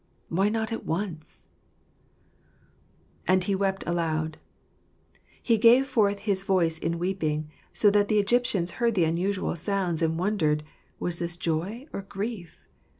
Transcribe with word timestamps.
Why 0.29 0.49
not 0.49 0.71
at 0.71 0.83
once? 0.83 1.43
And 3.27 3.43
he 3.43 3.53
wept 3.53 3.83
aloud. 3.85 4.39
He 5.43 5.59
gave 5.59 5.85
forth 5.87 6.21
his 6.21 6.41
voice 6.41 6.79
in 6.79 6.97
weeping, 6.97 7.51
so 7.71 7.91
that 7.91 8.07
the 8.07 8.17
Egyptians 8.17 8.71
heard 8.81 8.95
the 8.95 9.05
unusual 9.05 9.55
sounds 9.55 10.01
and 10.01 10.17
wondered. 10.17 10.63
Was 10.99 11.19
this 11.19 11.37
joy 11.37 11.85
or 11.93 12.01
grief 12.01 12.67